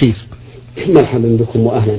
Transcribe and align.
شيخ. 0.00 0.26
مرحبا 0.88 1.36
بكم 1.36 1.60
وأهلا. 1.60 1.98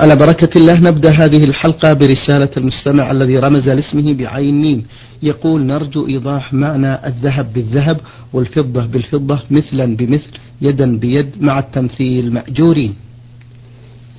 على 0.00 0.16
بركة 0.16 0.58
الله 0.58 0.80
نبدأ 0.80 1.10
هذه 1.10 1.44
الحلقة 1.44 1.92
برسالة 1.92 2.50
المستمع 2.56 3.10
الذي 3.10 3.38
رمز 3.38 3.68
لاسمه 3.68 4.12
بعين 4.12 4.62
ميم. 4.62 4.86
يقول 5.22 5.66
نرجو 5.66 6.06
إيضاح 6.06 6.52
معنى 6.52 7.06
الذهب 7.06 7.52
بالذهب 7.52 8.00
والفضة 8.32 8.86
بالفضة 8.86 9.38
مثلا 9.50 9.96
بمثل 9.96 10.30
يدا 10.62 10.98
بيد 10.98 11.42
مع 11.42 11.58
التمثيل 11.58 12.34
مأجورين. 12.34 12.94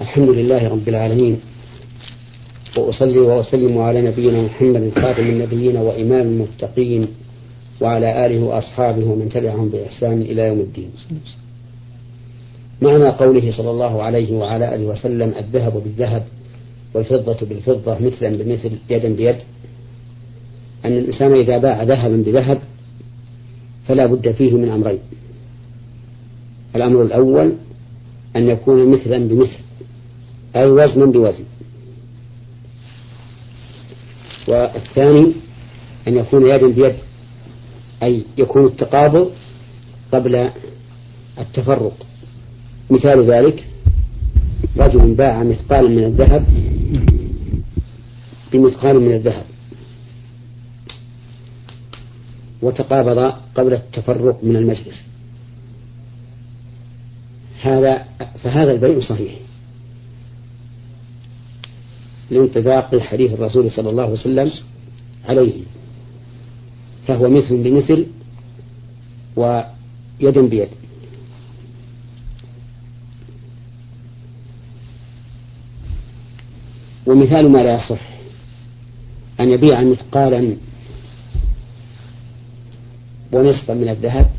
الحمد 0.02 0.30
لله 0.30 0.68
رب 0.68 0.88
العالمين. 0.88 1.40
وأصلي 2.78 3.20
وأسلم 3.20 3.78
على 3.78 4.02
نبينا 4.02 4.42
محمد 4.42 4.92
خاتم 4.96 5.24
النبيين 5.24 5.78
وإمام 5.78 6.28
المتقين 6.28 7.08
وعلى 7.82 8.26
آله 8.26 8.40
وأصحابه 8.40 9.06
ومن 9.06 9.30
تبعهم 9.30 9.70
بإحسان 9.70 10.22
إلى 10.22 10.42
يوم 10.48 10.60
الدين. 10.60 10.90
معنى 12.82 13.10
قوله 13.10 13.52
صلى 13.57 13.71
الله 13.71 14.04
عليه 14.04 14.34
وعلى 14.34 14.76
آله 14.76 14.86
وسلم 14.86 15.34
الذهب 15.38 15.84
بالذهب 15.84 16.23
والفضة 16.94 17.45
بالفضة 17.45 18.00
مثلا 18.00 18.38
بمثل 18.38 18.72
يدا 18.90 19.16
بيد 19.16 19.36
أن 20.86 20.91
الإنسان 20.91 21.34
إذا 21.34 21.58
باع 21.58 21.84
ذهبا 21.84 22.16
بذهب 22.16 22.59
فلا 23.88 24.05
بد 24.05 24.31
فيه 24.31 24.53
من 24.53 24.70
أمرين. 24.70 25.00
الأمر 26.76 27.03
الأول 27.03 27.55
أن 28.36 28.48
يكون 28.48 28.92
مثلا 28.92 29.28
بمثل 29.28 29.59
أي 30.55 30.66
وزنا 30.66 31.05
بوزن. 31.05 31.44
والثاني 34.48 35.34
أن 36.08 36.17
يكون 36.17 36.48
يدا 36.48 36.67
بيد 36.67 36.95
أي 38.03 38.23
يكون 38.38 38.66
التقابض 38.66 39.31
قبل 40.14 40.50
التفرق. 41.39 41.98
مثال 42.89 43.31
ذلك 43.31 43.67
رجل 44.77 45.13
باع 45.13 45.44
مثقالا 45.44 45.89
من 45.89 46.03
الذهب 46.03 46.45
بمثقال 48.53 49.00
من 49.00 49.14
الذهب 49.14 49.45
وتقابض 52.61 53.33
قبل 53.55 53.73
التفرق 53.73 54.44
من 54.44 54.55
المجلس. 54.55 55.05
هذا 57.61 58.05
فهذا 58.44 58.72
البيع 58.72 58.99
صحيح. 58.99 59.33
لانطباق 62.31 62.99
حديث 62.99 63.33
الرسول 63.33 63.72
صلى 63.72 63.89
الله 63.89 64.03
عليه 64.03 64.14
وسلم 64.14 64.52
عليه. 65.25 65.53
فهو 67.08 67.30
مثل 67.30 67.64
بمثل 67.64 68.08
ويد 69.36 70.39
بيد. 70.39 70.70
ومثال 77.06 77.52
ما 77.52 77.59
لا 77.59 77.75
يصح. 77.75 78.02
أن 79.39 79.50
يبيع 79.50 79.81
مثقالا 79.81 80.58
ونصفا 83.31 83.73
من 83.73 83.89
الذهب 83.89 84.30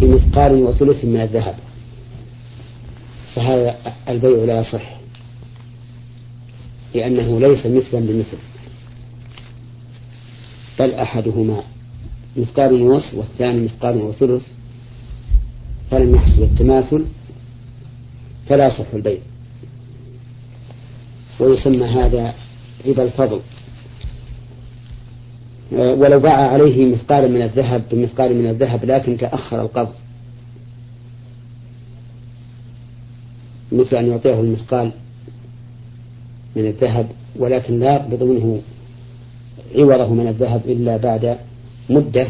بمثقال 0.00 0.52
وثلث 0.52 1.04
من 1.04 1.20
الذهب. 1.20 1.54
فهذا 3.34 3.76
البيع 4.08 4.44
لا 4.44 4.60
يصح 4.60 5.00
لأنه 6.94 7.40
ليس 7.40 7.66
مثلا 7.66 8.00
بمثل 8.00 8.36
بل 10.78 10.94
أحدهما 10.94 11.62
مثقال 12.36 12.82
ونصف 12.82 13.14
والثاني 13.14 13.64
مثقال 13.64 13.96
وثلث 13.96 14.42
فلم 15.90 16.14
يحصل 16.14 16.42
التماثل 16.42 17.04
فلا 18.48 18.66
يصح 18.66 18.86
البيع. 18.94 19.18
ويسمى 21.40 21.84
هذا 21.84 22.34
ربا 22.86 23.02
الفضل. 23.02 23.40
ولو 25.72 26.20
باع 26.20 26.32
عليه 26.32 26.94
مثقالا 26.94 27.28
من 27.28 27.42
الذهب 27.42 27.82
بمثقال 27.90 28.36
من 28.36 28.46
الذهب 28.50 28.84
لكن 28.84 29.16
تأخر 29.16 29.60
القبض. 29.60 29.94
مثل 33.72 33.96
أن 33.96 34.10
يعطيه 34.10 34.40
المثقال 34.40 34.92
من 36.56 36.66
الذهب 36.66 37.06
ولكن 37.36 37.80
لا 37.80 37.94
يقبض 37.94 38.22
منه 38.22 38.62
عوضه 39.74 40.14
من 40.14 40.28
الذهب 40.28 40.62
إلا 40.66 40.96
بعد 40.96 41.36
مدة 41.90 42.26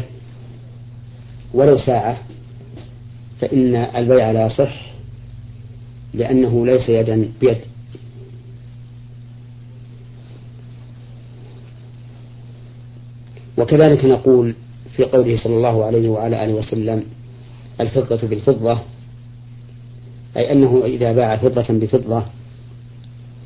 ولو 1.53 1.77
ساعة. 1.77 2.17
فإن 3.39 3.75
البيع 3.75 4.31
لا 4.31 4.45
يصح 4.45 4.91
لأنه 6.13 6.65
ليس 6.65 6.89
يدا 6.89 7.29
بيد. 7.41 7.57
وكذلك 13.61 14.05
نقول 14.05 14.55
في 14.95 15.03
قوله 15.03 15.37
صلى 15.37 15.55
الله 15.55 15.85
عليه 15.85 16.09
وعلى 16.09 16.45
آله 16.45 16.53
وسلم 16.53 17.03
الفضة 17.81 18.27
بالفضة 18.27 18.79
أي 20.37 20.51
أنه 20.51 20.81
إذا 20.85 21.11
باع 21.11 21.37
فضة 21.37 21.73
بفضة 21.73 22.23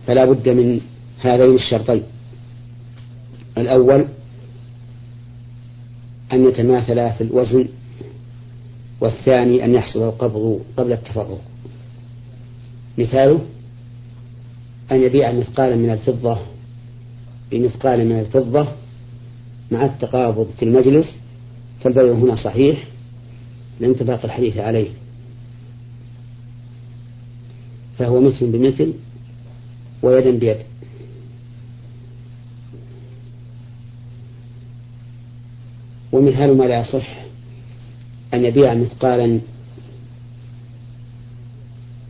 فلا 0.07 0.25
بد 0.25 0.49
من 0.49 0.81
هذين 1.19 1.55
الشرطين. 1.55 2.03
الأول 3.57 4.07
أن 6.33 6.47
يتماثلا 6.47 7.11
في 7.11 7.21
الوزن 7.23 7.67
والثاني 9.01 9.65
أن 9.65 9.73
يحصل 9.73 10.03
القبض 10.03 10.59
قبل 10.77 10.93
التفرق 10.93 11.41
مثاله 12.97 13.39
أن 14.91 15.03
يبيع 15.03 15.31
مثقالا 15.31 15.75
من 15.75 15.89
الفضة 15.89 16.37
بمثقال 17.51 18.05
من 18.09 18.19
الفضة 18.19 18.67
مع 19.71 19.85
التقابض 19.85 20.47
في 20.59 20.65
المجلس 20.65 21.17
فالبيع 21.81 22.13
هنا 22.13 22.35
صحيح 22.35 22.87
لانطباق 23.79 24.25
الحديث 24.25 24.57
عليه. 24.57 24.89
فهو 27.97 28.21
مثل 28.21 28.51
بمثل 28.51 28.93
ويدا 30.01 30.31
بيد. 30.39 30.57
ومثال 36.11 36.57
ما 36.57 36.63
لا 36.63 36.79
يصح 36.79 37.25
أن 38.33 38.45
يبيع 38.45 38.73
مثقالا 38.73 39.41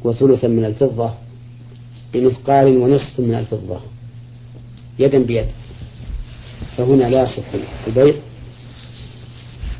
وثلثا 0.03 0.47
من 0.47 0.65
الفضة 0.65 1.13
بمثقال 2.13 2.77
ونصف 2.77 3.19
من 3.19 3.35
الفضة 3.35 3.79
يدا 4.99 5.23
بيد. 5.23 5.45
فهنا 6.77 7.09
لا 7.09 7.23
يصح 7.23 7.43
البيع 7.87 8.15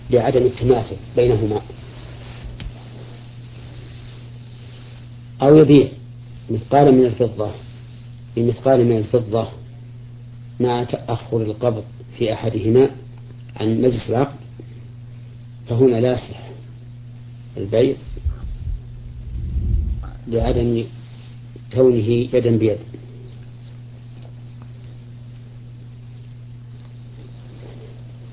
لعدم 0.09 0.41
التماثل 0.41 0.95
بينهما. 1.15 1.61
أو 5.41 5.57
يبيع 5.57 5.87
مثقالا 6.49 6.91
من 6.91 7.05
الفضة 7.05 7.51
بمثقال 8.35 8.85
من 8.85 8.97
الفضة 8.97 9.47
مع 10.59 10.83
تأخر 10.83 11.41
القبض 11.41 11.83
في 12.17 12.33
أحدهما 12.33 12.89
عن 13.55 13.81
مجلس 13.81 14.09
العقد 14.09 14.35
فهنا 15.69 15.99
لا 16.01 16.13
يصح 16.13 16.39
البيع 17.57 17.95
لعدم 20.27 20.83
كونه 21.73 22.09
يدا 22.33 22.57
بيد. 22.57 22.77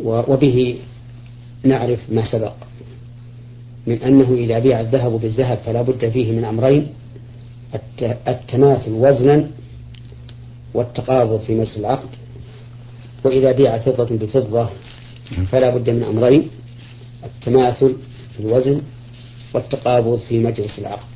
وبه 0.04 0.78
نعرف 1.64 2.00
ما 2.10 2.24
سبق. 2.24 2.52
من 3.86 4.02
أنه 4.02 4.34
إذا 4.34 4.58
بيع 4.58 4.80
الذهب 4.80 5.12
بالذهب 5.12 5.58
فلا 5.66 5.82
بد 5.82 6.10
فيه 6.10 6.32
من 6.32 6.44
أمرين 6.44 6.88
التماثل 8.28 8.90
وزنا 8.90 9.50
والتقابض 10.75 11.40
في 11.40 11.54
مجلس 11.54 11.76
العقد 11.76 12.08
وإذا 13.25 13.52
بيع 13.52 13.78
فضة 13.78 14.16
بفضة 14.16 14.69
فلا 15.50 15.76
بد 15.76 15.90
من 15.90 16.02
أمرين 16.02 16.48
التماثل 17.25 17.96
في 18.37 18.40
الوزن 18.40 18.82
والتقابض 19.55 20.19
في 20.19 20.38
مجلس 20.38 20.78
العقد. 20.78 21.06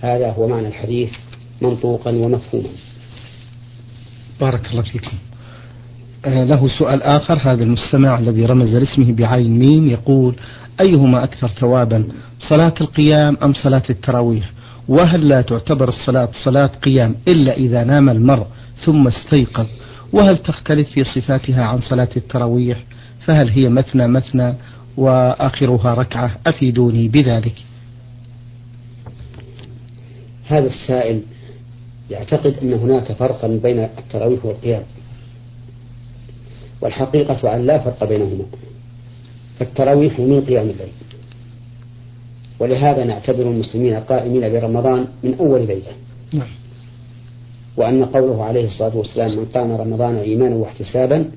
هذا 0.00 0.30
هو 0.30 0.48
معنى 0.48 0.68
الحديث 0.68 1.10
منطوقا 1.60 2.10
ومفهوما. 2.10 2.68
بارك 4.40 4.70
الله 4.70 4.82
فيكم. 4.82 5.18
له 6.26 6.68
سؤال 6.68 7.02
آخر. 7.02 7.38
هذا 7.42 7.64
المستمع 7.64 8.18
الذي 8.18 8.46
رمز 8.46 8.74
لاسمه 8.74 9.12
بعين 9.12 9.58
ميم 9.58 9.86
يقول 9.86 10.34
أيهما 10.80 11.24
أكثر 11.24 11.48
ثوابا 11.48 12.04
صلاة 12.38 12.74
القيام 12.80 13.36
أم 13.42 13.52
صلاة 13.52 13.82
التراويح؟ 13.90 14.50
وهل 14.88 15.28
لا 15.28 15.42
تعتبر 15.42 15.88
الصلاة 15.88 16.28
صلاة 16.44 16.66
قيام 16.66 17.14
إلا 17.28 17.56
إذا 17.56 17.84
نام 17.84 18.08
المرء 18.08 18.46
ثم 18.84 19.06
استيقظ؟ 19.06 19.66
وهل 20.12 20.36
تختلف 20.38 20.88
في 20.90 21.04
صفاتها 21.04 21.64
عن 21.64 21.80
صلاة 21.80 22.08
التراويح؟ 22.16 22.78
فهل 23.20 23.48
هي 23.48 23.68
مثنى 23.68 24.08
مثنى 24.08 24.54
وآخرها 24.96 25.94
ركعة 25.94 26.30
أفيدوني 26.46 27.08
بذلك. 27.08 27.54
هذا 30.46 30.66
السائل 30.66 31.22
يعتقد 32.10 32.56
أن 32.62 32.72
هناك 32.72 33.12
فرقا 33.12 33.48
بين 33.62 33.78
التراويح 33.78 34.44
والقيام. 34.44 34.82
والحقيقة 36.80 37.56
أن 37.56 37.66
لا 37.66 37.78
فرق 37.78 38.04
بينهما 38.04 38.44
فالتراويح 39.58 40.20
من 40.20 40.40
قيام 40.40 40.70
الليل. 40.70 40.92
ولهذا 42.58 43.04
نعتبر 43.04 43.42
المسلمين 43.42 43.94
قائمين 43.94 44.52
برمضان 44.52 45.06
من 45.22 45.34
أول 45.34 45.66
ليلة. 45.66 45.92
نعم. 46.32 46.48
وأن 47.76 48.04
قوله 48.04 48.44
عليه 48.44 48.66
الصلاة 48.66 48.96
والسلام 48.96 49.38
من 49.38 49.44
قام 49.44 49.72
رمضان 49.72 50.16
إيمانا 50.16 50.54
واحتسابا 50.54 51.30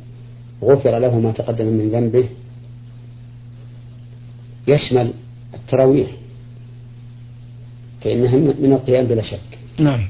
غفر 0.63 1.00
له 1.00 1.19
ما 1.19 1.31
تقدم 1.31 1.65
من 1.65 1.89
ذنبه. 1.89 2.30
يشمل 4.68 5.13
التراويح 5.53 6.09
فإنها 8.01 8.36
من 8.36 8.74
القيام 8.74 9.06
بلا 9.06 9.21
شك. 9.21 9.59
نعم. 9.80 10.07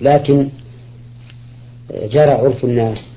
لكن 0.00 0.48
جرى 1.90 2.30
عرف 2.30 2.64
الناس 2.64 3.11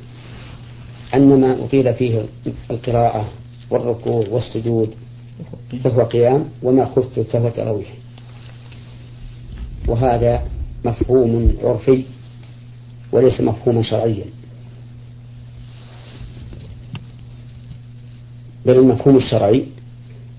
أن 1.13 1.41
ما 1.41 1.65
أطيل 1.65 1.93
فيه 1.93 2.25
القراءة 2.71 3.29
والركوع 3.69 4.25
والسجود 4.29 4.95
فهو 5.83 6.01
قيام 6.01 6.45
وما 6.63 6.85
خفت 6.85 7.19
فهو 7.19 7.49
تراويح. 7.49 7.93
وهذا 9.87 10.47
مفهوم 10.85 11.57
عرفي 11.63 12.03
وليس 13.11 13.41
مفهوما 13.41 13.81
شرعيا. 13.81 14.25
بل 18.65 18.77
المفهوم 18.77 19.17
الشرعي 19.17 19.65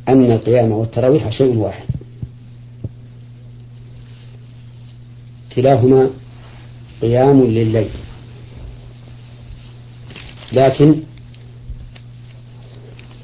أن 0.08 0.32
القيام 0.32 0.72
والتراويح 0.72 1.30
شيء 1.30 1.56
واحد. 1.56 1.86
كلاهما 5.56 6.10
قيام 7.02 7.42
لليل. 7.42 7.90
لكن 10.52 10.94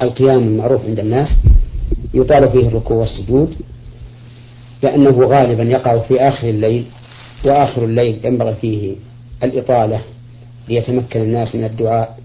القيام 0.03 0.39
المعروف 0.39 0.85
عند 0.87 0.99
الناس 0.99 1.29
يطال 2.15 2.51
فيه 2.53 2.69
الركوع 2.69 2.97
والسجود 2.97 3.55
لأنه 4.83 5.11
غالبا 5.27 5.63
يقع 5.63 5.99
في 5.99 6.21
آخر 6.21 6.49
الليل 6.49 6.85
وآخر 7.45 7.85
الليل 7.85 8.21
ينبغي 8.27 8.55
فيه 8.55 8.95
الإطالة 9.43 10.01
ليتمكن 10.69 11.21
الناس 11.21 11.55
من 11.55 11.65
الدعاء 11.65 12.19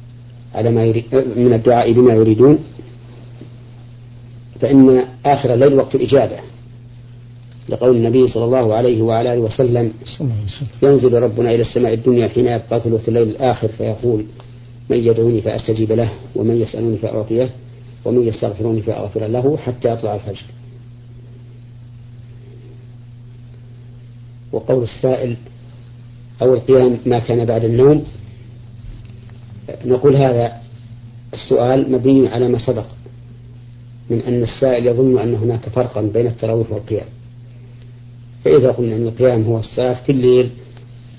على 0.56 0.72
ما 0.72 0.86
يريد 0.86 1.06
من 1.36 1.54
الدعاء 1.54 1.92
بما 1.94 2.14
يريدون. 2.14 2.60
فإن 4.60 5.06
آخر 5.26 5.54
الليل 5.54 5.74
وقت 5.74 5.96
الإجابة 5.96 6.36
لقول 7.70 7.96
النبي 7.98 8.28
صلى 8.28 8.46
الله 8.46 8.74
عليه 8.76 9.02
وعلى 9.02 9.34
آله 9.34 9.42
وسلم 9.42 9.94
ينزل 10.84 11.14
ربنا 11.14 11.52
إلى 11.54 11.62
السماء 11.62 11.94
الدنيا 11.94 12.28
حين 12.28 12.48
يبقى 12.48 12.80
ثلث 12.82 13.08
الليل 13.10 13.28
الآخر 13.30 13.68
فيقول 13.68 14.26
من 14.89 14.98
يدعوني 14.98 15.42
فأستجيب 15.42 15.92
له 15.92 16.10
ومن 16.36 16.62
يسألني 16.62 16.98
فأعطيه 16.98 17.50
ومن 18.06 18.28
يستغفروني 18.28 18.81
فأغفر 18.81 19.28
له 19.28 19.57
حتى 19.57 19.89
يطلع 19.89 20.16
الفجر. 20.16 20.45
وقول 24.51 24.84
السائل 24.84 25.38
أو 26.42 26.54
القيام 26.54 26.98
ما 27.06 27.19
كان 27.19 27.45
بعد 27.45 27.66
النوم 27.66 28.04
نقول 29.86 30.16
هذا 30.16 30.62
السؤال 31.34 31.92
مبني 31.92 32.28
على 32.28 32.48
ما 32.48 32.57
سبق 32.57 32.86
من 34.10 34.22
أن 34.22 34.44
السائل 34.44 34.88
يظن 34.88 35.19
أن 35.19 35.36
هناك 35.36 35.69
فرقا 35.69 36.01
بين 36.01 36.28
التراويح 36.28 36.72
والقيام. 36.72 37.07
فإذا 38.45 38.72
قلنا 38.72 38.95
أن 38.95 39.07
القيام 39.07 39.44
هو 39.44 39.60
الصلاة 39.60 40.04
في 40.04 40.12
الليل 40.12 40.50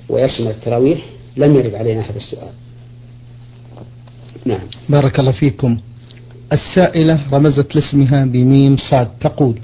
ويشمل 0.09 0.49
التراويح 0.49 1.05
لم 1.37 1.56
يرد 1.56 1.75
علينا 1.75 2.00
هذا 2.00 2.17
السؤال. 2.17 2.53
نعم. 4.46 4.61
بارك 4.88 5.20
الله 5.20 5.32
فيكم. 5.32 5.79
السائلة 6.52 7.20
رمزت 7.32 7.75
لاسمها 7.75 8.25
بميم 8.25 8.76
صاد 8.90 9.08
تقول 9.20 9.58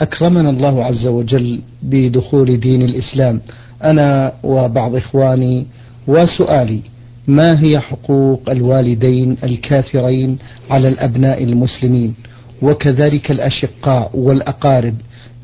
أكرمنا 0.00 0.50
الله 0.50 0.84
عز 0.84 1.06
وجل 1.06 1.60
بدخول 1.82 2.60
دين 2.60 2.82
الإسلام. 2.82 3.40
أنا 3.84 4.32
وبعض 4.42 4.96
إخواني 4.96 5.66
وسؤالي 6.06 6.80
ما 7.26 7.62
هي 7.62 7.80
حقوق 7.80 8.50
الوالدين 8.50 9.36
الكافرين 9.44 10.38
على 10.70 10.88
الأبناء 10.88 11.44
المسلمين؟ 11.44 12.14
وكذلك 12.62 13.30
الأشقاء 13.30 14.10
والأقارب 14.14 14.94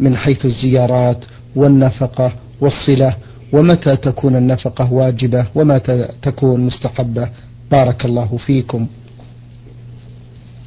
من 0.00 0.16
حيث 0.16 0.44
الزيارات 0.44 1.24
والنفقة 1.56 2.32
والصلة 2.60 3.16
ومتى 3.52 3.96
تكون 3.96 4.36
النفقة 4.36 4.92
واجبة 4.92 5.46
ومتى 5.54 6.08
تكون 6.22 6.60
مستحبة؟ 6.60 7.28
بارك 7.70 8.04
الله 8.04 8.36
فيكم. 8.46 8.86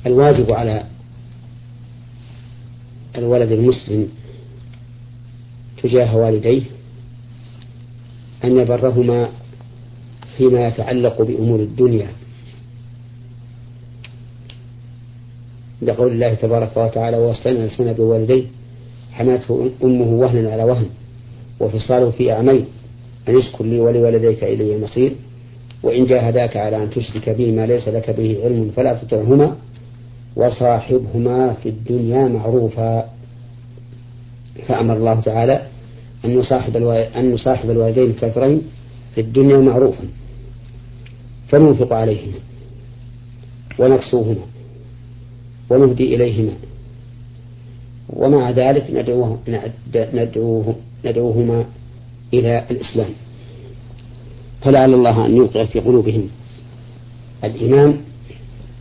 الواجب 0.06 0.52
على 0.52 0.84
الولد 3.18 3.52
المسلم 3.52 4.08
تجاه 5.84 6.18
والديه 6.18 6.62
أن 8.44 8.58
يبرهما 8.60 9.30
فيما 10.38 10.68
يتعلق 10.68 11.22
بأمور 11.22 11.60
الدنيا. 11.60 12.08
لقول 15.82 16.12
الله 16.12 16.34
تبارك 16.34 16.78
وتعالى 16.78 17.18
ووصينا 17.18 17.58
الإنسان 17.66 17.94
بوالديه 17.94 18.44
حماته 19.12 19.72
أمه 19.84 20.06
وهنا 20.06 20.52
على 20.52 20.64
وهن 20.64 20.86
وفصاله 21.60 22.12
في 22.12 22.32
عامين 22.32 22.66
أن 23.30 23.38
اشكر 23.38 23.66
لي 23.66 23.80
ولوالديك 23.80 24.44
إلي 24.44 24.76
المصير 24.76 25.16
وإن 25.84 26.06
جاهداك 26.06 26.58
على 26.58 26.84
أن 26.84 26.90
تشرك 26.90 27.30
به 27.30 27.52
ما 27.52 27.66
ليس 27.66 27.88
لك 27.88 28.10
به 28.10 28.40
علم 28.44 28.72
فلا 28.76 28.94
تطعهما 28.94 29.56
وصاحبهما 30.36 31.54
في 31.54 31.70
الدنيا 31.70 32.28
معروفا. 32.28 33.10
فأمر 34.68 34.98
الله 34.98 35.22
تعالى 35.22 35.68
أن 36.26 36.30
يصاحب 36.30 36.78
أن 37.16 37.34
يصاحب 37.34 37.70
الوالدين 37.70 38.04
الكافرين 38.04 38.62
في 39.16 39.22
الدنيا 39.22 39.58
معروفا. 39.58 40.04
فننفق 41.48 41.94
عليهما 41.94 42.40
ونكسوهما 43.80 44.46
ونهدي 45.70 46.16
إليهما. 46.16 46.54
ومع 48.10 48.50
ذلك 48.50 48.92
ندعوه 48.92 49.40
ندعوه 50.14 50.76
ندعوهما 51.06 51.66
إلى 52.34 52.66
الإسلام. 52.72 53.12
فلعل 54.64 54.94
الله 54.94 55.26
أن 55.26 55.38
يوقع 55.38 55.66
في 55.66 55.80
قلوبهم 55.80 56.30
الإيمان 57.44 57.98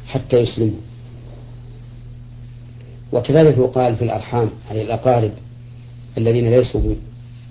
حتى 0.06 0.36
يسلموا. 0.36 0.80
وكذلك 3.12 3.58
يقال 3.58 3.96
في 3.96 4.04
الأرحام 4.04 4.50
على 4.70 4.82
الأقارب 4.82 5.32
الذين 6.18 6.50
ليسوا 6.50 6.94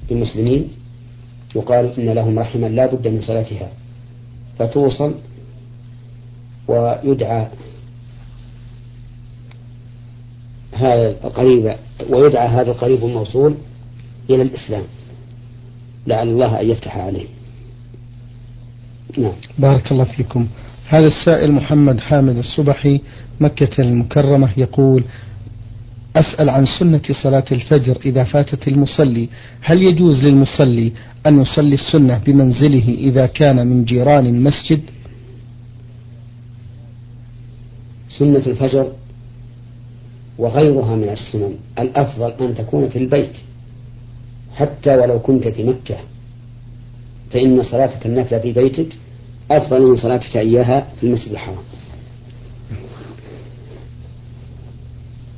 بمسلمين 0.10 0.70
يقال 1.56 2.00
إن 2.00 2.10
لهم 2.10 2.40
رحما 2.40 2.68
لا 2.68 2.86
بد 2.86 3.08
من 3.08 3.22
صلاتها. 3.22 3.72
فتوصل 4.60 5.16
ويدعى 6.68 7.48
هذا 10.72 11.10
القريب 11.10 11.76
ويدعى 12.10 12.48
هذا 12.48 12.72
القريب 12.72 13.06
الموصول 13.06 13.56
إلى 14.30 14.42
الإسلام. 14.42 14.84
لعل 16.08 16.28
الله 16.28 16.62
أن 16.62 16.70
يفتح 16.70 16.98
عليه. 16.98 17.41
نعم. 19.18 19.32
بارك 19.60 19.92
الله 19.92 20.04
فيكم. 20.04 20.48
هذا 20.88 21.08
السائل 21.08 21.52
محمد 21.52 22.00
حامد 22.00 22.38
الصبحي 22.38 23.02
مكة 23.40 23.82
المكرمة 23.82 24.50
يقول 24.58 25.04
أسأل 26.16 26.50
عن 26.50 26.66
سنة 26.80 27.02
صلاة 27.24 27.46
الفجر 27.52 27.98
إذا 28.06 28.24
فاتت 28.24 28.68
المصلي. 28.68 29.30
هل 29.62 29.84
يجوز 29.84 30.24
للمصلي 30.24 30.94
أن 31.26 31.42
يصلي 31.42 31.76
السنة 31.76 32.18
بمنزله 32.18 32.90
إذا 32.90 33.26
كان 33.26 33.68
من 33.68 33.86
جيران 33.86 34.26
المسجد؟ 34.26 34.82
سنة 38.10 38.46
الفجر 38.48 38.92
وغيرها 40.38 40.96
من 40.96 41.10
السنن 41.10 41.56
الأفضل 41.80 42.32
أن 42.46 42.56
تكون 42.56 42.90
في 42.90 42.98
البيت 42.98 43.34
حتى 44.56 44.98
ولو 44.98 45.20
كنت 45.20 45.48
في 45.48 45.64
مكة 45.64 45.98
فإن 47.32 47.64
صلاتك 47.64 48.06
النافلة 48.06 48.40
في 48.40 48.52
بيتك 48.52 48.88
أفضل 49.58 49.90
من 49.90 49.98
صلاتك 49.98 50.38
إياها 50.38 50.88
في 51.00 51.08
المسجد 51.08 51.32
الحرام. 51.32 51.58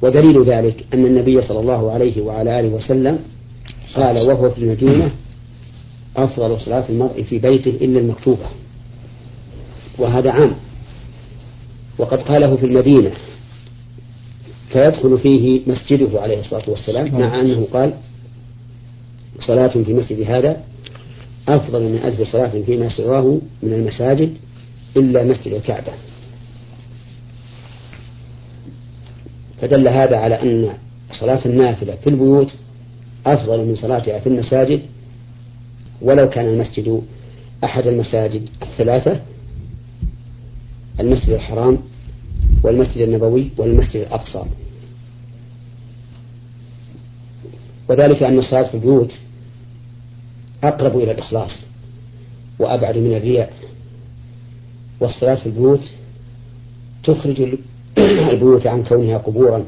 ودليل 0.02 0.44
ذلك 0.44 0.86
أن 0.94 1.06
النبي 1.06 1.42
صلى 1.42 1.60
الله 1.60 1.92
عليه 1.92 2.22
وعلى 2.22 2.60
آله 2.60 2.70
وسلم 2.70 3.20
قال 3.96 4.18
وهو 4.18 4.50
في 4.50 4.58
المدينة 4.58 5.12
أفضل 6.18 6.62
صلاة 6.62 6.90
المرء 6.90 7.24
في 7.24 7.40
بيته 7.40 7.70
إلا 7.70 8.00
المكتوبة. 8.00 8.46
وهذا 10.00 10.32
عام. 10.32 10.56
وقد 11.98 12.22
قاله 12.22 12.56
في 12.56 12.66
المدينة 12.66 13.12
فيدخل 14.70 15.18
فيه 15.18 15.62
مسجده 15.68 16.22
عليه 16.22 16.40
الصلاة 16.40 16.70
والسلام 16.70 17.20
مع 17.20 17.42
أنه 17.42 17.68
قال 17.74 17.94
صلاة 19.40 19.68
في 19.68 19.94
مسجد 19.94 20.22
هذا 20.22 20.64
أفضل 21.48 21.84
من 21.84 21.98
ألف 21.98 22.22
صلاة 22.32 22.62
فيما 22.62 22.90
سواه 22.90 23.40
من 23.64 23.74
المساجد 23.74 24.34
إلا 24.98 25.24
مسجد 25.24 25.54
الكعبة. 25.54 25.94
فدل 29.62 29.88
هذا 29.88 30.18
على 30.18 30.42
أن 30.42 30.74
صلاة 31.12 31.42
النافلة 31.46 31.96
في 31.96 32.10
البيوت 32.10 32.52
أفضل 33.26 33.66
من 33.66 33.76
صلاتها 33.76 34.20
في 34.20 34.28
المساجد 34.28 34.82
ولو 36.02 36.30
كان 36.30 36.46
المسجد 36.46 37.02
أحد 37.64 37.88
المساجد 37.88 38.50
الثلاثة 38.62 39.20
المسجد 41.00 41.30
الحرام 41.30 41.78
والمسجد 42.64 42.98
النبوي 42.98 43.50
والمسجد 43.58 43.96
الأقصى. 43.96 44.44
وذلك 47.90 48.24
أن 48.24 48.40
الصلاة 48.40 48.64
في 48.64 48.74
البيوت 48.74 49.14
أقرب 50.64 50.98
إلى 50.98 51.12
الإخلاص 51.12 51.52
وأبعد 52.60 52.98
من 52.98 53.18
الرياء 53.18 53.54
والصلاة 55.00 55.36
في 55.36 55.46
البيوت 55.46 55.82
تخرج 57.04 57.42
البيوت 58.32 58.68
عن 58.68 58.84
كونها 58.84 59.18
قبورا. 59.18 59.66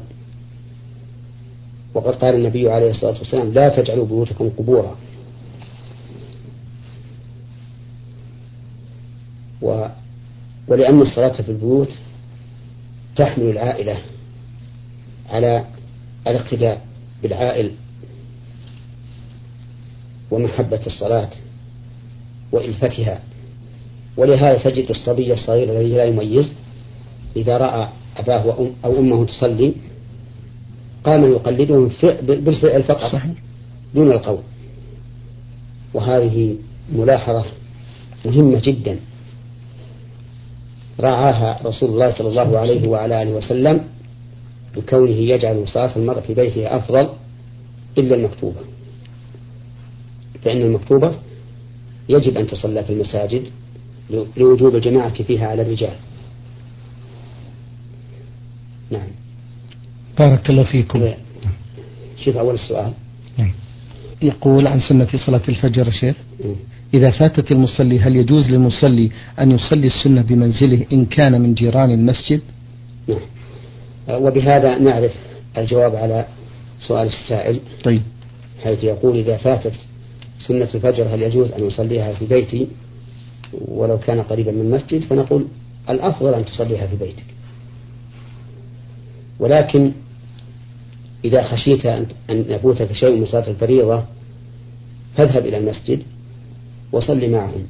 وقد 1.94 2.14
قال 2.14 2.34
النبي 2.34 2.70
عليه 2.70 2.90
الصلاة 2.90 3.18
والسلام 3.18 3.52
لا 3.52 3.68
تجعلوا 3.68 4.06
بيوتكم 4.06 4.50
قبورا. 4.58 4.96
و 9.62 9.86
ولأن 10.68 11.02
الصلاة 11.02 11.42
في 11.42 11.48
البيوت 11.48 11.88
تحمل 13.16 13.44
العائلة 13.44 13.98
على 15.30 15.64
الاقتداء 16.26 16.86
بالعائل 17.22 17.72
ومحبة 20.30 20.80
الصلاة 20.86 21.30
وإلفتها. 22.52 23.20
ولهذا 24.16 24.58
تجد 24.58 24.90
الصبي 24.90 25.32
الصغير 25.32 25.72
الذي 25.72 25.88
لا 25.96 26.04
يميز 26.04 26.52
إذا 27.36 27.56
رأى 27.56 27.88
أباه 28.16 28.70
أو 28.84 28.98
أمه 28.98 29.26
تصلي 29.26 29.72
قام 31.04 31.32
يقلدهم 31.32 31.90
بالفعل 32.22 32.82
فقط 32.82 33.12
صحيح. 33.12 33.32
دون 33.94 34.12
القول. 34.12 34.38
وهذه 35.94 36.56
ملاحظة 36.92 37.44
مهمة 38.24 38.60
جدا 38.64 38.98
رعاها 41.00 41.58
رسول 41.64 41.90
الله 41.90 42.18
صلى 42.18 42.28
الله 42.28 42.58
عليه 42.58 42.88
وعلى 42.88 43.22
آله 43.22 43.30
وسلم 43.30 43.80
بكونه 44.76 45.10
يجعل 45.10 45.68
صلاة 45.68 45.96
المرء 45.96 46.20
في 46.20 46.34
بيته 46.34 46.76
أفضل 46.76 47.08
إلا 47.98 48.16
المكتوبة. 48.16 48.60
فإن 50.42 50.62
المكتوبة 50.62 51.14
يجب 52.08 52.36
أن 52.36 52.46
تصلى 52.46 52.84
في 52.84 52.92
المساجد 52.92 53.42
لوجوب 54.36 54.76
الجماعة 54.76 55.22
فيها 55.22 55.46
على 55.48 55.62
الرجال. 55.62 55.96
نعم. 58.90 59.08
بارك 60.18 60.50
الله 60.50 60.64
فيكم. 60.64 61.10
شوف 62.24 62.36
أول 62.36 62.54
السؤال. 62.54 62.92
نعم. 63.38 63.52
يقول 64.22 64.66
عن 64.66 64.80
سنة 64.80 65.08
صلاة 65.26 65.42
الفجر 65.48 65.90
شيخ 65.90 66.16
إذا 66.94 67.10
فاتت 67.10 67.52
المصلي 67.52 68.00
هل 68.00 68.16
يجوز 68.16 68.50
للمصلي 68.50 69.10
أن 69.40 69.50
يصلي 69.50 69.86
السنة 69.86 70.22
بمنزله 70.22 70.86
إن 70.92 71.04
كان 71.04 71.40
من 71.40 71.54
جيران 71.54 71.90
المسجد؟ 71.90 72.40
نعم. 73.08 73.20
وبهذا 74.22 74.78
نعرف 74.78 75.12
الجواب 75.58 75.96
على 75.96 76.26
سؤال 76.80 77.06
السائل. 77.06 77.60
طيب. 77.84 78.02
حيث 78.64 78.84
يقول 78.84 79.16
إذا 79.16 79.36
فاتت 79.36 79.74
سنة 80.38 80.68
الفجر 80.74 81.14
هل 81.14 81.22
يجوز 81.22 81.52
أن 81.52 81.64
يصليها 81.64 82.12
في 82.12 82.26
بيتي؟ 82.26 82.68
ولو 83.52 83.98
كان 83.98 84.22
قريبا 84.22 84.52
من 84.52 84.60
المسجد 84.60 85.00
فنقول 85.00 85.46
الأفضل 85.90 86.34
أن 86.34 86.44
تصليها 86.44 86.86
في 86.86 86.96
بيتك. 86.96 87.24
ولكن 89.38 89.92
إذا 91.24 91.42
خشيت 91.42 91.86
أن 91.86 92.06
يفوتك 92.28 92.92
شيء 92.92 93.16
من 93.16 93.24
صلاة 93.24 93.48
الفريضة 93.50 94.04
فاذهب 95.16 95.46
إلى 95.46 95.56
المسجد 95.58 96.02
وصل 96.92 97.30
معهم. 97.30 97.66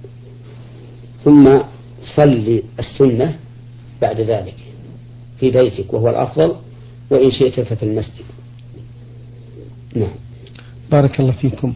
ثم 1.24 1.58
صل 2.16 2.62
السنة 2.78 3.36
بعد 4.02 4.20
ذلك 4.20 4.54
في 5.40 5.50
بيتك 5.50 5.92
وهو 5.92 6.08
الأفضل 6.08 6.56
وإن 7.10 7.30
شئت 7.30 7.60
ففي 7.60 7.82
المسجد. 7.82 8.24
نعم. 9.94 10.14
بارك 10.90 11.20
الله 11.20 11.32
فيكم. 11.32 11.74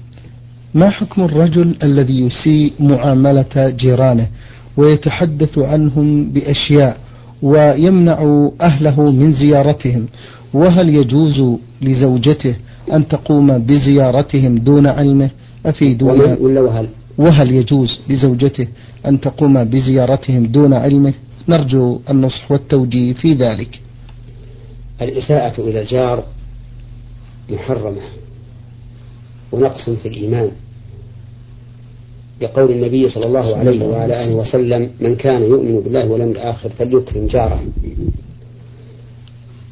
ما 0.74 0.90
حكم 0.90 1.22
الرجل 1.22 1.74
الذي 1.82 2.20
يسيء 2.26 2.72
معاملة 2.80 3.70
جيرانه 3.70 4.28
ويتحدث 4.76 5.58
عنهم 5.58 6.32
بأشياء 6.32 6.96
ويمنع 7.42 8.50
أهله 8.60 9.12
من 9.12 9.32
زيارتهم؟ 9.32 10.06
وهل 10.54 10.88
يجوز 10.88 11.58
لزوجته 11.82 12.56
أن 12.92 13.08
تقوم 13.08 13.58
بزيارتهم 13.58 14.58
دون 14.58 14.86
علمه؟ 14.86 15.30
أفيدونا 15.66 16.36
ولا 16.40 16.60
وهل؟ 16.60 16.88
وهل 17.18 17.50
يجوز 17.50 18.00
لزوجته 18.08 18.68
أن 19.06 19.20
تقوم 19.20 19.64
بزيارتهم 19.64 20.46
دون 20.46 20.74
علمه؟ 20.74 21.14
نرجو 21.48 22.00
النصح 22.10 22.52
والتوجيه 22.52 23.12
في 23.12 23.34
ذلك. 23.34 23.80
الإساءة 25.02 25.60
إلى 25.60 25.82
الجار 25.82 26.24
محرمة. 27.50 28.19
ونقص 29.52 29.90
في 29.90 30.08
الإيمان. 30.08 30.50
لقول 32.40 32.70
النبي 32.70 33.08
صلى 33.08 33.26
الله 33.26 33.56
عليه 33.56 33.84
وعلى 33.84 34.24
آله 34.24 34.34
وسلم 34.36 34.90
من 35.00 35.16
كان 35.16 35.42
يؤمن 35.42 35.80
بالله 35.80 36.08
واليوم 36.08 36.30
الآخر 36.30 36.68
فليكرم 36.68 37.26
جاره. 37.26 37.64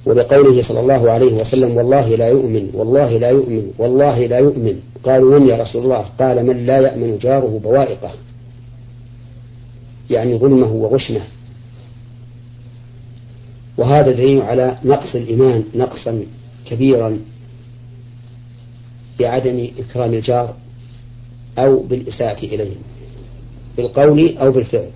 ولقوله 0.06 0.62
صلى 0.68 0.80
الله 0.80 1.11
عليه 1.11 1.32
وسلم 1.35 1.76
والله 1.76 2.16
لا 2.16 2.28
يؤمن 2.28 2.70
والله 2.75 3.18
لا 3.18 3.28
يؤمن 3.28 3.70
والله 3.78 4.26
لا 4.26 4.38
يؤمن. 4.38 4.80
قالوا 5.04 5.38
من 5.38 5.49
يا 5.49 5.56
رسول 5.56 5.82
الله؟ 5.82 6.04
قال 6.18 6.47
من 6.47 6.66
لا 6.66 6.78
يأمن 6.80 7.18
جاره 7.18 7.61
بوائقه. 7.64 8.11
يعني 10.11 10.38
ظلمه 10.38 10.73
وغشمه. 10.73 11.20
وهذا 13.78 14.12
دليل 14.12 14.42
على 14.42 14.78
نقص 14.85 15.14
الإيمان 15.14 15.64
نقصا 15.75 16.23
كبيرا 16.66 17.18
بعدم 19.18 19.68
إكرام 19.78 20.14
الجار 20.14 20.56
أو 21.58 21.82
بالإساءة 21.82 22.44
إليه 22.44 22.75
بالقول 23.76 24.38
أو 24.38 24.52
بالفعل. 24.52 24.90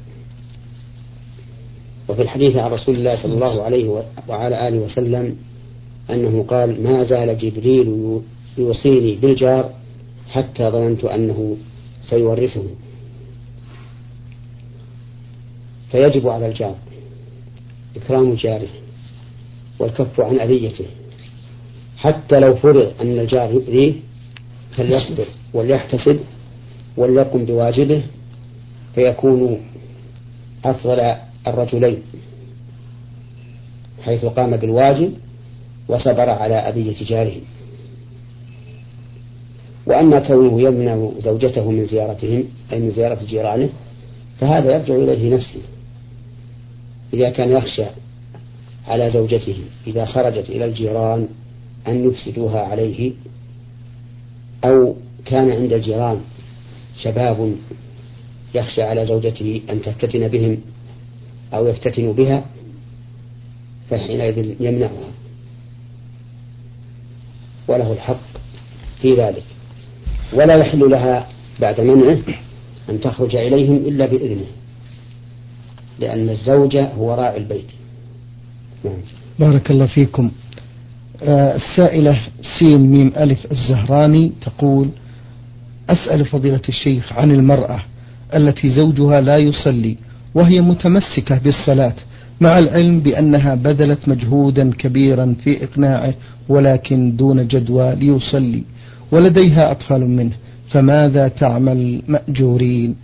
وفي 2.08 2.22
الحديث 2.22 2.56
عن 2.56 2.70
رسول 2.70 2.94
الله 2.94 3.22
صلى 3.22 3.34
الله 3.34 3.62
عليه 3.62 4.04
وعلى 4.28 4.68
آله 4.68 4.78
وسلم 4.78 5.36
أنه 6.10 6.42
قال 6.42 6.82
ما 6.82 7.04
زال 7.04 7.38
جبريل 7.38 8.20
يوصيني 8.58 9.14
بالجار 9.14 9.70
حتى 10.30 10.70
ظننت 10.70 11.04
أنه 11.04 11.56
سيورثه. 12.02 12.64
فيجب 15.92 16.28
على 16.28 16.46
الجار 16.46 16.74
إكرام 17.96 18.34
جاره 18.34 18.68
والكف 19.78 20.20
عن 20.20 20.40
أذيته 20.40 20.84
حتى 21.96 22.40
لو 22.40 22.54
فرض 22.54 22.92
أن 23.00 23.18
الجار 23.18 23.50
يؤذيه 23.50 23.92
فليصبر 24.76 25.26
وليحتسب 25.54 26.20
وليقم 26.96 27.44
بواجبه 27.44 28.02
فيكون 28.94 29.60
أفضل 30.64 31.14
الرجلين 31.46 31.98
حيث 34.04 34.24
قام 34.24 34.56
بالواجب 34.56 35.12
وصبر 35.88 36.30
على 36.30 36.54
أذية 36.54 37.04
جاره 37.04 37.40
وأما 39.86 40.18
كونه 40.18 40.60
يمنع 40.60 41.10
زوجته 41.20 41.70
من 41.70 41.84
زيارتهم 41.84 42.44
أي 42.72 42.80
من 42.80 42.90
زيارة 42.90 43.18
جيرانه 43.28 43.68
فهذا 44.40 44.74
يرجع 44.74 44.94
إليه 44.94 45.34
نفسه. 45.34 45.60
إذا 47.14 47.30
كان 47.30 47.52
يخشى 47.52 47.84
على 48.88 49.10
زوجته 49.10 49.56
إذا 49.86 50.04
خرجت 50.04 50.50
إلى 50.50 50.64
الجيران 50.64 51.28
أن 51.88 52.08
يفسدوها 52.08 52.60
عليه 52.60 53.12
أو 54.64 54.96
كان 55.24 55.50
عند 55.50 55.72
الجيران 55.72 56.20
شباب 57.02 57.56
يخشى 58.54 58.82
على 58.82 59.06
زوجته 59.06 59.60
أن 59.70 59.82
تفتتن 59.82 60.28
بهم 60.28 60.58
أو 61.54 61.66
يفتتن 61.66 62.12
بها 62.12 62.44
فحينئذ 63.90 64.54
يمنعها. 64.60 65.12
وله 67.68 67.92
الحق 67.92 68.20
في 69.02 69.14
ذلك. 69.14 69.44
ولا 70.32 70.54
يحل 70.54 70.90
لها 70.90 71.28
بعد 71.60 71.80
منعه 71.80 72.18
أن 72.90 73.00
تخرج 73.00 73.36
إليهم 73.36 73.76
إلا 73.76 74.06
بإذنه 74.06 74.46
لأن 75.98 76.30
الزوج 76.30 76.76
هو 76.76 77.14
راعي 77.14 77.36
البيت. 77.36 77.70
نعم. 78.84 79.00
بارك 79.38 79.70
الله 79.70 79.86
فيكم. 79.86 80.30
السائلة 81.28 82.20
سين 82.58 82.80
ميم 82.80 83.12
ألف 83.16 83.52
الزهراني 83.52 84.32
تقول 84.42 84.88
أسأل 85.90 86.24
فضيلة 86.24 86.60
الشيخ 86.68 87.12
عن 87.12 87.30
المرأة 87.30 87.80
التي 88.34 88.68
زوجها 88.68 89.20
لا 89.20 89.36
يصلي 89.36 89.96
وهي 90.34 90.60
متمسكة 90.60 91.38
بالصلاة 91.38 91.94
مع 92.40 92.58
العلم 92.58 93.00
بأنها 93.00 93.54
بذلت 93.54 94.08
مجهودا 94.08 94.70
كبيرا 94.78 95.34
في 95.44 95.64
إقناعه 95.64 96.14
ولكن 96.48 97.16
دون 97.16 97.46
جدوى 97.48 97.94
ليصلي 97.94 98.64
ولديها 99.12 99.70
أطفال 99.70 100.10
منه 100.10 100.32
فماذا 100.70 101.28
تعمل 101.28 102.02
مأجورين؟ 102.08 102.96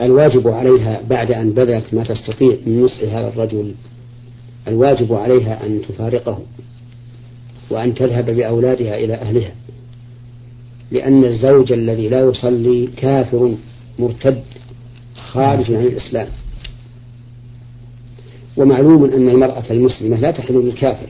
الواجب 0.00 0.48
عليها 0.48 1.00
بعد 1.10 1.32
أن 1.32 1.50
بذلت 1.50 1.94
ما 1.94 2.04
تستطيع 2.04 2.56
من 2.66 2.82
نصح 2.82 3.02
هذا 3.02 3.28
الرجل. 3.28 3.74
الواجب 4.68 5.14
عليها 5.14 5.66
أن 5.66 5.82
تفارقه 5.88 6.38
وأن 7.70 7.94
تذهب 7.94 8.30
بأولادها 8.30 8.98
إلى 8.98 9.14
أهلها 9.14 9.52
لأن 10.90 11.24
الزوج 11.24 11.72
الذي 11.72 12.08
لا 12.08 12.20
يصلي 12.20 12.86
كافر 12.96 13.54
مرتد 13.98 14.42
خارج 15.32 15.72
عن 15.72 15.84
الإسلام. 15.86 16.28
ومعلوم 18.56 19.04
أن 19.04 19.28
المرأة 19.28 19.64
المسلمة 19.70 20.16
لا 20.16 20.30
تحل 20.30 20.54
للكافر 20.54 21.06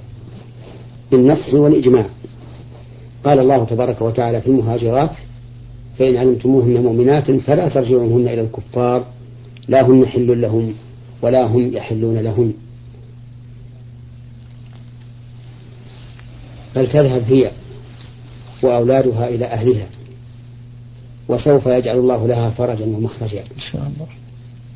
بالنص 1.10 1.54
والإجماع. 1.54 2.06
قال 3.24 3.38
الله 3.38 3.64
تبارك 3.64 4.02
وتعالى 4.02 4.40
في 4.40 4.46
المهاجرات 4.46 5.10
فإن 5.98 6.16
علمتموهن 6.16 6.82
مؤمنات 6.82 7.30
فلا 7.30 7.68
ترجعوهن 7.68 8.28
إلى 8.28 8.40
الكفار 8.40 9.04
لا 9.68 9.86
هن 9.86 10.06
حل 10.06 10.40
لهم 10.40 10.74
ولا 11.22 11.46
هم 11.46 11.74
يحلون 11.74 12.18
لهن. 12.18 12.52
بل 16.76 16.86
تذهب 16.86 17.22
هي 17.22 17.50
وأولادها 18.62 19.28
إلى 19.28 19.44
أهلها. 19.44 19.86
وسوف 21.28 21.66
يجعل 21.66 21.98
الله 21.98 22.26
لها 22.26 22.50
فرجا 22.50 22.84
ومخرجا. 22.84 23.40
إن 23.40 23.60
شاء 23.60 23.82
الله. 23.82 24.06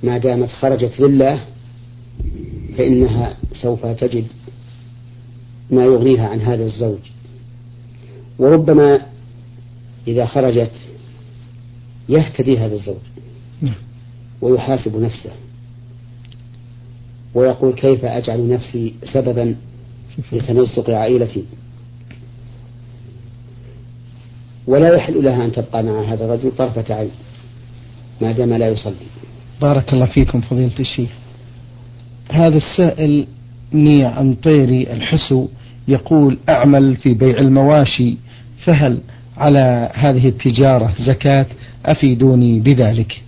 ما 0.02 0.18
دامت 0.18 0.48
خرجت 0.48 1.00
لله 1.00 1.40
فإنها 2.78 3.36
سوف 3.52 3.86
تجد 3.86 4.24
ما 5.70 5.84
يغنيها 5.84 6.28
عن 6.28 6.40
هذا 6.40 6.64
الزوج. 6.64 6.98
وربما 8.38 9.00
إذا 10.08 10.26
خرجت 10.26 10.72
يهتدي 12.08 12.58
هذا 12.58 12.74
الزوج. 12.74 13.02
نعم. 13.62 13.74
ويحاسب 14.40 14.96
نفسه. 14.96 15.30
ويقول 17.34 17.72
كيف 17.72 18.04
أجعل 18.04 18.48
نفسي 18.48 18.94
سببا 19.12 19.56
لتمزق 20.32 20.90
عائلتي؟ 20.90 21.44
ولا 24.66 24.94
يحل 24.94 25.24
لها 25.24 25.44
أن 25.44 25.52
تبقى 25.52 25.82
مع 25.82 26.12
هذا 26.12 26.24
الرجل 26.24 26.50
طرفة 26.50 26.94
عين 26.94 27.10
ما 28.20 28.32
دام 28.32 28.54
لا 28.54 28.68
يصلي. 28.68 29.06
بارك 29.60 29.92
الله 29.92 30.06
فيكم 30.06 30.40
فضيلة 30.40 30.78
الشيخ. 30.80 31.10
هذا 32.30 32.56
السائل 32.56 33.26
منيع 33.72 34.20
أمطيري 34.20 34.92
الحسو 34.92 35.48
يقول 35.88 36.38
أعمل 36.48 36.96
في 36.96 37.14
بيع 37.14 37.38
المواشي 37.38 38.16
فهل 38.64 38.98
على 39.36 39.90
هذه 39.94 40.28
التجارة 40.28 40.94
زكاة؟ 40.98 41.46
أفيدوني 41.86 42.60
بذلك. 42.60 43.22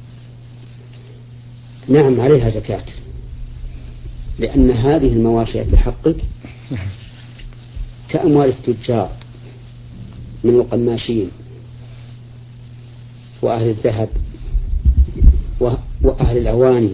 نعم 1.88 2.20
عليها 2.20 2.48
زكاة. 2.48 2.84
لأن 4.38 4.70
هذه 4.70 5.12
المواشي 5.12 5.64
في 5.64 5.76
حقك. 5.76 6.16
كأموال 8.08 8.48
التجار. 8.48 9.10
من 10.46 10.54
القماشين 10.54 11.30
وأهل 13.42 13.68
الذهب 13.68 14.08
وأهل 16.02 16.38
الأواني. 16.38 16.92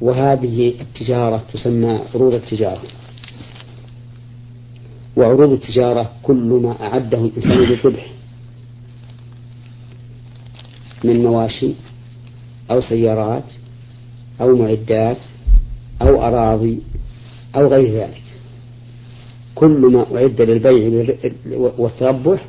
وهذه 0.00 0.74
التجارة 0.80 1.44
تسمى 1.52 2.00
عروض 2.14 2.34
التجارة. 2.34 2.82
وعروض 5.16 5.52
التجارة 5.52 6.12
كل 6.22 6.60
ما 6.62 6.82
أعده 6.86 7.18
الإنسان 7.18 7.58
للربح 7.58 8.06
من 11.04 11.22
مواشي 11.22 11.72
أو 12.70 12.80
سيارات 12.80 13.44
أو 14.40 14.56
معدات 14.56 15.18
أو 16.02 16.22
أراضي 16.22 16.78
أو 17.56 17.68
غير 17.68 17.94
ذلك. 18.00 18.23
كل 19.64 19.92
ما 19.92 20.16
أعد 20.16 20.40
للبيع 20.40 21.16
والتربح 21.78 22.44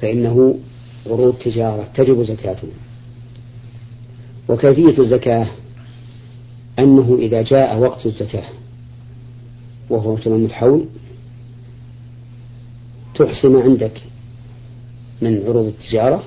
فإنه 0.00 0.58
عروض 1.06 1.34
تجارة 1.34 1.88
تجب 1.94 2.22
زكاته. 2.22 2.68
وكيفية 4.48 4.98
الزكاة؟ 5.02 5.46
أنه 6.78 7.16
إذا 7.18 7.42
جاء 7.42 7.78
وقت 7.78 8.06
الزكاة 8.06 8.48
وهو 9.90 10.16
تمام 10.16 10.44
الحول 10.44 10.84
تحصي 13.14 13.48
ما 13.48 13.62
عندك 13.62 14.02
من 15.22 15.42
عروض 15.46 15.66
التجارة 15.66 16.22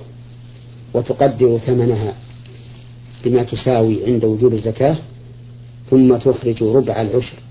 وتقدر 0.93 1.58
ثمنها 1.58 2.13
بما 3.25 3.43
تساوي 3.43 4.06
عند 4.06 4.25
وجوب 4.25 4.53
الزكاة 4.53 4.97
ثم 5.89 6.17
تخرج 6.17 6.63
ربع 6.63 7.01
العشر. 7.01 7.46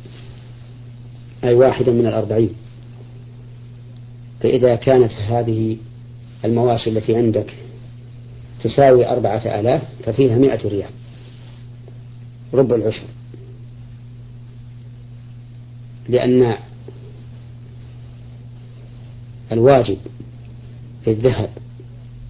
أي 1.47 1.55
واحدا 1.55 1.93
من 1.93 2.07
الأربعين. 2.07 2.51
فإذا 4.41 4.75
كانت 4.75 5.13
هذه 5.13 5.77
المواشي 6.45 6.91
التي 6.91 7.17
عندك 7.17 7.55
تساوي 8.63 9.09
أربعة 9.09 9.61
آلاف 9.61 9.83
ففيها 10.05 10.39
مئة 10.39 10.69
ريال. 10.69 10.91
ربع 12.55 12.77
العشر. 12.77 13.05
لأن 16.09 16.57
الواجب 19.53 19.99
في 21.05 21.11
الذهب 21.11 21.51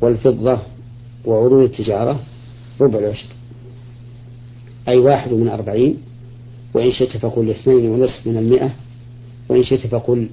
والفضة 0.01 0.59
وعروض 1.25 1.63
التجارة 1.63 2.21
ربع 2.81 2.99
العشر. 2.99 3.29
أي 4.89 4.99
واحد 4.99 5.33
من 5.33 5.49
أربعين 5.49 5.97
وإن 6.75 6.93
شئت 6.93 7.17
فقل 7.17 7.51
اثنين 7.51 7.91
ونصف 7.91 8.27
من 8.27 8.37
المئة. 8.37 8.86
وإن 9.49 9.65
شئت 9.65 9.87
فقل 9.87 10.29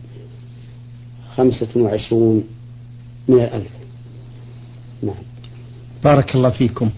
خمسة 1.35 1.67
وعشرون 1.75 2.43
من 3.27 3.39
الألف. 3.39 3.71
نعم. 5.03 5.15
بارك 6.03 6.35
الله 6.35 6.49
فيكم. 6.49 6.89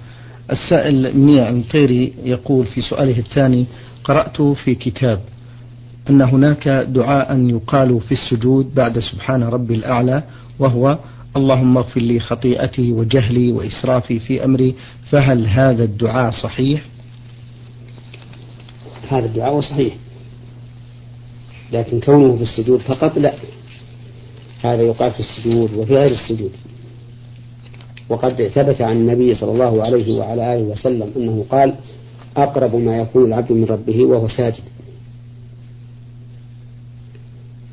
السائل 0.51 1.17
منيع 1.17 1.51
مطيري 1.51 2.13
يقول 2.23 2.65
في 2.65 2.82
سؤاله 2.82 3.19
الثاني 3.19 3.65
قرأت 4.04 4.41
في 4.41 4.75
كتاب 4.75 5.19
أن 6.10 6.21
هناك 6.21 6.67
دعاء 6.67 7.39
يقال 7.39 8.01
في 8.01 8.12
السجود 8.12 8.75
بعد 8.75 8.99
سبحان 8.99 9.43
ربي 9.43 9.75
الأعلى 9.75 10.23
وهو 10.60 10.97
اللهم 11.38 11.78
اغفر 11.78 12.01
لي 12.01 12.19
خطيئتي 12.19 12.91
وجهلي 12.91 13.51
وإسرافي 13.51 14.19
في 14.19 14.45
أمري 14.45 14.75
فهل 15.10 15.47
هذا 15.47 15.84
الدعاء 15.84 16.32
صحيح؟ 16.32 16.82
هذا 19.10 19.25
الدعاء 19.25 19.62
صحيح. 19.62 19.93
لكن 21.71 21.99
كونه 21.99 22.36
في 22.36 22.41
السجود 22.41 22.80
فقط 22.80 23.17
لا. 23.17 23.34
هذا 24.62 24.82
يقال 24.82 25.12
في 25.12 25.19
السجود 25.19 25.73
وفي 25.73 25.95
غير 25.95 26.12
السجود. 26.12 26.51
وقد 28.10 28.47
ثبت 28.47 28.82
عن 28.82 28.97
النبي 28.97 29.36
صلى 29.36 29.51
الله 29.51 29.84
عليه 29.84 30.19
وعلى 30.19 30.54
آله 30.56 30.63
وسلم 30.63 31.12
أنه 31.15 31.45
قال 31.49 31.75
أقرب 32.38 32.75
ما 32.75 32.97
يكون 32.97 33.25
العبد 33.25 33.51
من 33.51 33.65
ربه 33.65 34.06
وهو 34.06 34.28
ساجد. 34.28 34.63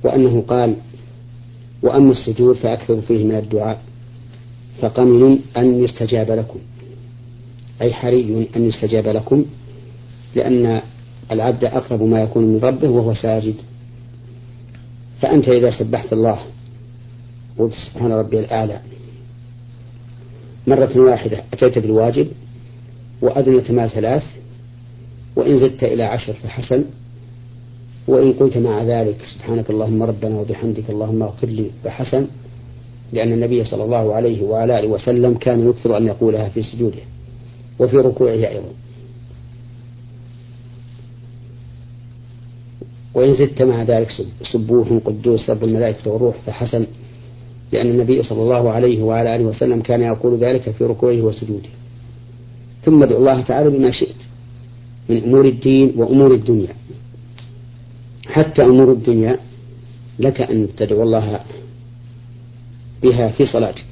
وأنه 0.04 0.44
قال 0.48 0.76
وأما 1.82 2.12
السجود 2.12 2.56
فأكثر 2.56 3.00
فيه 3.00 3.24
من 3.24 3.34
الدعاء. 3.34 3.80
فقمن 4.80 5.38
أن 5.56 5.84
يستجاب 5.84 6.30
لكم. 6.30 6.58
أي 7.82 7.92
حري 7.92 8.48
أن 8.56 8.64
يستجاب 8.64 9.08
لكم 9.08 9.44
لأن 10.34 10.82
العبد 11.30 11.64
أقرب 11.64 12.02
ما 12.02 12.22
يكون 12.22 12.44
من 12.44 12.60
ربه 12.62 12.88
وهو 12.88 13.14
ساجد. 13.14 13.54
فأنت 15.22 15.48
إذا 15.48 15.70
سبحت 15.70 16.12
الله 16.12 16.38
قلت 17.58 17.72
سبحان 17.72 18.12
ربي 18.12 18.38
الأعلى. 18.38 18.80
مرة 20.66 21.00
واحدة 21.00 21.44
أتيت 21.52 21.78
بالواجب 21.78 22.26
وأذنت 23.22 23.70
ما 23.70 23.88
ثلاث 23.88 24.22
وإن 25.36 25.58
زدت 25.58 25.84
إلى 25.84 26.02
عشر 26.02 26.32
فحسن 26.32 26.84
وإن 28.08 28.32
قلت 28.32 28.56
مع 28.56 28.82
ذلك 28.82 29.16
سبحانك 29.34 29.70
اللهم 29.70 30.02
ربنا 30.02 30.40
وبحمدك 30.40 30.90
اللهم 30.90 31.22
اغفر 31.22 31.46
لي 31.46 31.70
فحسن 31.84 32.26
لأن 33.12 33.32
النبي 33.32 33.64
صلى 33.64 33.84
الله 33.84 34.14
عليه 34.14 34.42
وعلى 34.42 34.78
آله 34.78 34.88
وسلم 34.88 35.34
كان 35.34 35.68
يكثر 35.68 35.96
أن 35.96 36.06
يقولها 36.06 36.48
في 36.48 36.62
سجوده 36.62 37.02
وفي 37.78 37.96
ركوعه 37.96 38.32
أيضا. 38.32 38.68
وإن 43.14 43.32
زدت 43.32 43.62
مع 43.62 43.82
ذلك 43.82 44.08
سبوح 44.52 44.88
قدوس 45.04 45.50
رب 45.50 45.64
الملائكة 45.64 46.10
والروح 46.10 46.36
فحسن 46.46 46.86
لأن 47.72 47.90
النبي 47.90 48.22
صلى 48.22 48.42
الله 48.42 48.70
عليه 48.70 49.02
وعلى 49.02 49.36
آله 49.36 49.44
وسلم 49.44 49.80
كان 49.80 50.02
يقول 50.02 50.38
ذلك 50.38 50.70
في 50.70 50.84
ركوعه 50.84 51.20
وسجوده. 51.20 51.68
ثم 52.84 53.02
ادعو 53.02 53.18
الله 53.18 53.40
تعالى 53.40 53.70
بما 53.70 53.90
شئت 53.90 54.16
من 55.08 55.22
أمور 55.22 55.44
الدين 55.44 55.92
وأمور 55.96 56.34
الدنيا. 56.34 56.74
حتى 58.26 58.62
أمور 58.62 58.92
الدنيا 58.92 59.38
لك 60.18 60.40
أن 60.40 60.68
تدعو 60.76 61.02
الله 61.02 61.40
بها 63.02 63.28
في 63.28 63.46
صلاتك. 63.46 63.84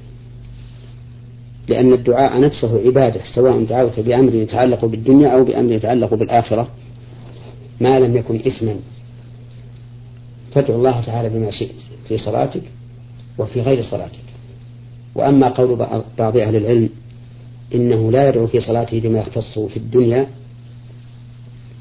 لأن 1.68 1.92
الدعاء 1.92 2.40
نفسه 2.40 2.80
عبادة 2.86 3.20
سواء 3.34 3.64
دعوت 3.64 4.00
بأمر 4.00 4.34
يتعلق 4.34 4.84
بالدنيا 4.84 5.28
أو 5.28 5.44
بأمر 5.44 5.72
يتعلق 5.72 6.14
بالآخرة 6.14 6.68
ما 7.80 8.00
لم 8.00 8.16
يكن 8.16 8.36
إثما. 8.46 8.76
فادعو 10.52 10.76
الله 10.76 11.00
تعالى 11.00 11.28
بما 11.28 11.50
شئت 11.50 11.74
في 12.08 12.18
صلاتك 12.18 12.62
وفي 13.38 13.60
غير 13.60 13.82
صلاتك 13.82 14.20
وأما 15.14 15.48
قول 15.48 15.76
بعض 16.18 16.36
أهل 16.36 16.56
العلم 16.56 16.88
إنه 17.74 18.12
لا 18.12 18.28
يدعو 18.28 18.46
في 18.46 18.60
صلاته 18.60 19.00
بما 19.00 19.18
يختص 19.18 19.58
في 19.58 19.76
الدنيا 19.76 20.26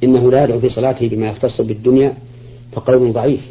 إنه 0.03 0.31
لا 0.31 0.43
يدعو 0.43 0.59
في 0.59 0.69
صلاته 0.69 1.07
بما 1.09 1.27
يختص 1.29 1.61
بالدنيا 1.61 2.13
فقول 2.71 3.13
ضعيف 3.13 3.41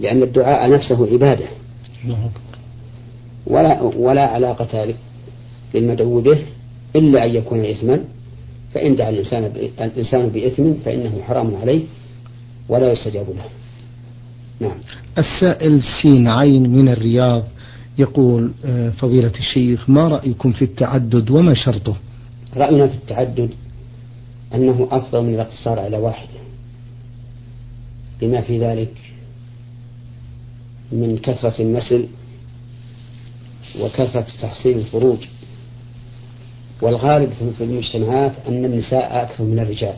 لأن 0.00 0.22
الدعاء 0.22 0.70
نفسه 0.70 1.12
عبادة 1.12 1.46
ولا 3.46 3.82
ولا 3.82 4.26
علاقة 4.26 4.94
للمدعو 5.74 6.20
به 6.20 6.38
إلا 6.96 7.24
أن 7.24 7.34
يكون 7.34 7.64
إثما 7.64 8.04
فإن 8.74 8.96
دعا 8.96 9.10
الإنسان 9.10 9.44
الإنسان 9.80 10.28
بإثم 10.28 10.72
فإنه 10.84 11.22
حرام 11.22 11.56
عليه 11.56 11.82
ولا 12.68 12.92
يستجاب 12.92 13.26
له. 13.28 13.44
نعم. 14.60 14.78
السائل 15.18 15.82
سين 16.02 16.28
عين 16.28 16.70
من 16.70 16.88
الرياض 16.88 17.44
يقول 17.98 18.52
آه، 18.64 18.90
فضيلة 18.90 19.32
الشيخ 19.38 19.90
ما 19.90 20.08
رأيكم 20.08 20.52
في 20.52 20.62
التعدد 20.62 21.30
وما 21.30 21.54
شرطه؟ 21.54 21.96
رأينا 22.56 22.88
في 22.88 22.94
التعدد 22.94 23.50
أنه 24.54 24.88
أفضل 24.90 25.22
من 25.22 25.34
الاقتصار 25.34 25.78
على 25.78 25.96
واحدة 25.96 26.36
لما 28.22 28.40
في 28.40 28.60
ذلك 28.60 28.92
من 30.92 31.18
كثرة 31.18 31.62
النسل 31.62 32.06
وكثرة 33.80 34.26
تحصيل 34.42 34.78
الفروج 34.78 35.18
والغالب 36.82 37.30
في 37.58 37.64
المجتمعات 37.64 38.32
أن 38.48 38.64
النساء 38.64 39.22
أكثر 39.22 39.44
من 39.44 39.58
الرجال 39.58 39.96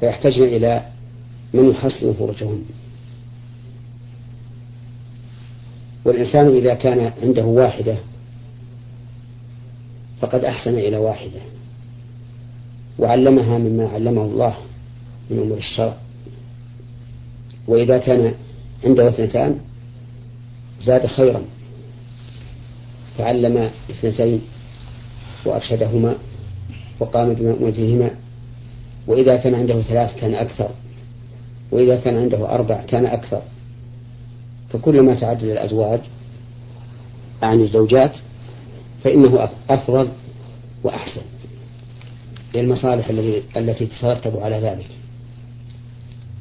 فيحتاجن 0.00 0.42
إلى 0.42 0.86
من 1.54 1.70
يحصن 1.70 2.14
فروجهن 2.14 2.64
والإنسان 6.04 6.56
إذا 6.56 6.74
كان 6.74 7.12
عنده 7.22 7.44
واحدة 7.44 7.96
فقد 10.20 10.44
أحسن 10.44 10.74
إلى 10.78 10.96
واحدة 10.96 11.40
وعلمها 12.98 13.58
مما 13.58 13.88
علمه 13.88 14.22
الله 14.22 14.56
من 15.30 15.38
أمور 15.38 15.58
الشرع. 15.58 15.96
وإذا 17.68 17.98
كان 17.98 18.34
عنده 18.84 19.08
اثنتان 19.08 19.60
زاد 20.80 21.06
خيرا 21.06 21.42
فعلم 23.18 23.70
اثنتين 23.90 24.40
وأرشدهما 25.44 26.14
وقام 27.00 27.34
بمأمورهما 27.34 28.10
وإذا 29.06 29.36
كان 29.36 29.54
عنده 29.54 29.82
ثلاث 29.82 30.20
كان 30.20 30.34
أكثر. 30.34 30.70
وإذا 31.70 31.96
كان 31.96 32.16
عنده 32.16 32.54
أربع 32.54 32.82
كان 32.82 33.06
أكثر. 33.06 33.42
فكلما 34.68 35.14
تعدد 35.14 35.44
الأزواج 35.44 36.00
عن 37.42 37.60
الزوجات 37.60 38.16
فإنه 39.04 39.48
أفضل 39.70 40.08
وأحسن. 40.84 41.22
للمصالح 42.54 43.08
التي 43.56 43.86
تترتب 43.86 44.36
على 44.36 44.56
ذلك. 44.56 44.86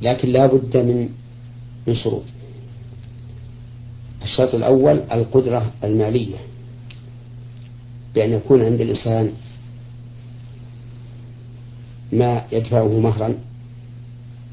لكن 0.02 0.30
لا 0.30 0.46
بد 0.46 0.78
من 0.78 1.10
من 1.88 1.96
شروط. 1.96 2.24
الشرط 4.24 4.56
الأول 4.56 5.04
القدرة 5.12 5.72
المالية. 5.84 6.36
بأن 8.16 8.32
يكون 8.32 8.62
عند 8.62 8.82
الإنسان 8.82 9.32
ما 12.18 12.44
يدفعه 12.52 13.00
مهرا 13.00 13.36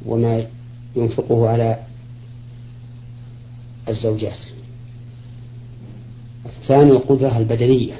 وما 0.07 0.47
ينفقه 0.97 1.49
على 1.49 1.79
الزوجات. 3.89 4.39
الثاني 6.47 6.91
القدرة 6.91 7.39
البدنية 7.39 7.95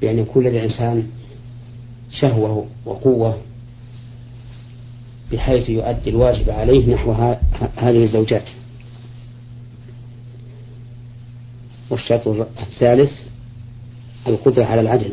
بأن 0.00 0.18
يكون 0.18 0.44
لدى 0.44 0.58
الإنسان 0.58 1.06
شهوة 2.10 2.66
وقوة 2.84 3.38
بحيث 5.32 5.68
يؤدي 5.68 6.10
الواجب 6.10 6.50
عليه 6.50 6.94
نحو 6.94 7.12
هذه 7.76 8.04
الزوجات. 8.04 8.44
والشرط 11.90 12.28
الثالث 12.60 13.12
القدرة 14.26 14.64
على 14.64 14.80
العدل. 14.80 15.12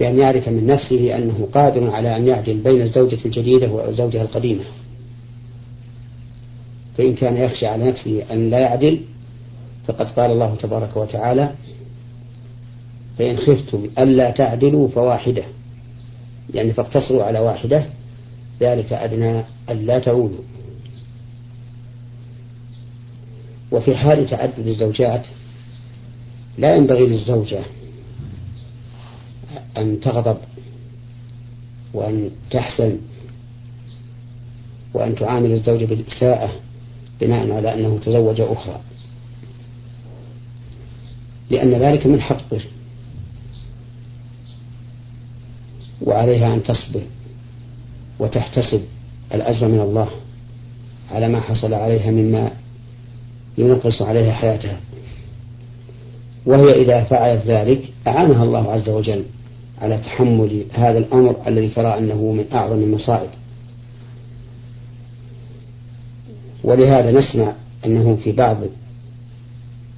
بأن 0.00 0.18
يعرف 0.18 0.48
من 0.48 0.66
نفسه 0.66 1.16
أنه 1.16 1.48
قادر 1.54 1.90
على 1.90 2.16
أن 2.16 2.26
يعدل 2.26 2.58
بين 2.58 2.82
الزوجة 2.82 3.18
الجديدة 3.24 3.70
والزوجة 3.70 4.22
القديمة. 4.22 4.64
فإن 6.98 7.14
كان 7.14 7.36
يخشى 7.36 7.66
على 7.66 7.84
نفسه 7.84 8.22
أن 8.32 8.50
لا 8.50 8.58
يعدل 8.58 9.00
فقد 9.86 10.06
قال 10.06 10.30
الله 10.30 10.54
تبارك 10.54 10.96
وتعالى 10.96 11.52
فإن 13.18 13.36
خفتم 13.36 13.88
ألا 13.98 14.30
تعدلوا 14.30 14.88
فواحدة. 14.88 15.42
يعني 16.54 16.72
فاقتصروا 16.72 17.24
على 17.24 17.38
واحدة 17.38 17.84
ذلك 18.60 18.92
أدنى 18.92 19.44
ألا 19.70 19.98
تعودوا 19.98 20.42
وفي 23.72 23.96
حال 23.96 24.30
تعدد 24.30 24.66
الزوجات 24.66 25.26
لا 26.58 26.76
ينبغي 26.76 27.06
للزوجة 27.06 27.60
أن 29.76 30.00
تغضب 30.00 30.36
وأن 31.94 32.30
تحزن 32.50 32.98
وأن 34.94 35.14
تعامل 35.14 35.52
الزوج 35.52 35.84
بالإساءة 35.84 36.52
بناء 37.20 37.52
على 37.52 37.74
أنه 37.74 37.98
تزوج 37.98 38.40
أخرى. 38.40 38.80
لأن 41.50 41.70
ذلك 41.70 42.06
من 42.06 42.20
حقه 42.20 42.60
وعليها 46.02 46.54
أن 46.54 46.62
تصبر 46.62 47.02
وتحتسب 48.18 48.82
الأجر 49.34 49.68
من 49.68 49.80
الله 49.80 50.10
على 51.10 51.28
ما 51.28 51.40
حصل 51.40 51.74
عليها 51.74 52.10
مما 52.10 52.50
ينقص 53.58 54.02
عليها 54.02 54.32
حياتها. 54.32 54.80
وهي 56.46 56.82
إذا 56.82 57.04
فعلت 57.04 57.46
ذلك 57.46 57.92
أعانها 58.06 58.44
الله 58.44 58.72
عز 58.72 58.88
وجل. 58.88 59.24
على 59.80 59.98
تحمل 59.98 60.64
هذا 60.72 60.98
الأمر 60.98 61.36
الذي 61.46 61.68
ترى 61.68 61.98
أنه 61.98 62.32
من 62.32 62.44
أعظم 62.52 62.82
المصائب. 62.82 63.30
ولهذا 66.64 67.10
نسمع 67.10 67.52
أنه 67.86 68.16
في 68.16 68.32
بعض 68.32 68.56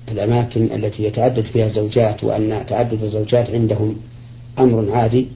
الأماكن 0.09 0.65
التي 0.65 1.05
يتعدد 1.05 1.45
فيها 1.45 1.67
الزوجات 1.67 2.25
وأن 2.25 2.67
تعدد 2.67 3.03
الزوجات 3.03 3.51
عندهم 3.51 3.97
أمر 4.59 4.91
عادي 4.93 5.29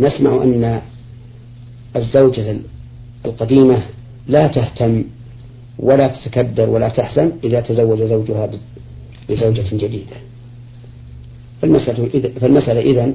نسمع 0.00 0.42
أن 0.42 0.82
الزوجة 1.96 2.60
القديمة 3.24 3.82
لا 4.28 4.46
تهتم 4.46 5.04
ولا 5.78 6.08
تتكدر 6.08 6.70
ولا 6.70 6.88
تحزن 6.88 7.32
إذا 7.44 7.60
تزوج 7.60 8.02
زوجها 8.02 8.50
بزوجة 9.28 9.76
جديدة. 9.76 10.16
فالمسألة 12.40 12.80
إذا 12.80 13.14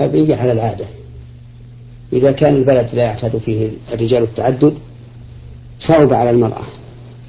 مبنية 0.00 0.36
على 0.36 0.52
العادة. 0.52 0.86
إذا 2.12 2.32
كان 2.32 2.56
البلد 2.56 2.88
لا 2.92 3.02
يعتاد 3.02 3.38
فيه 3.38 3.70
الرجال 3.92 4.22
التعدد 4.22 4.74
صعب 5.80 6.12
على 6.12 6.30
المرأة 6.30 6.64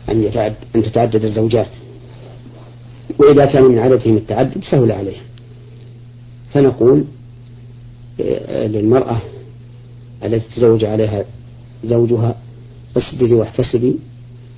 أن 0.10 0.24
يتعد 0.24 0.56
أن 0.76 0.84
تتعدد 0.84 1.24
الزوجات. 1.24 1.70
وإذا 3.20 3.46
كان 3.46 3.64
من 3.64 3.80
عادتهم 3.80 4.18
التعدد 4.18 4.64
سهل 4.72 4.92
عليها. 4.92 5.22
فنقول 6.54 7.04
آه، 8.22 8.68
للمرأة 8.68 9.22
التي 10.24 10.56
تزوج 10.56 10.86
عليها 10.86 11.26
زوجها 11.84 12.36
اصبري 12.98 13.34
واحتسبي 13.34 13.96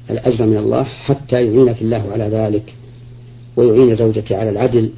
الأجر 0.10 0.45
من 0.45 0.58
الله 0.58 0.84
حتى 0.84 1.36
يعينك 1.36 1.82
الله 1.82 2.12
على 2.12 2.24
ذلك 2.24 2.74
ويعين 3.56 3.95
زوجك 3.95 4.32
على 4.32 4.50
العدل. 4.50 4.91